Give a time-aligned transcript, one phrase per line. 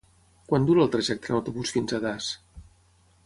[0.51, 2.31] Quant dura el trajecte en autobús fins a Das?